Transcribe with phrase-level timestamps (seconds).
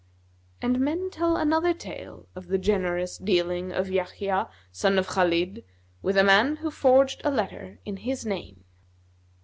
[0.63, 5.63] '"And men tell another tale of the GENEROUS DEALING OF YAHYA SON OF KHБLID
[6.01, 8.63] WITH A MAN WHO FORGED A LETTER IN HIS NAME.